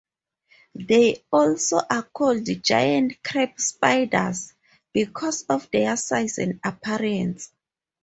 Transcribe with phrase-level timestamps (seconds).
[0.73, 4.51] They also are called giant crab spiders
[4.93, 7.51] because of their size and appearance.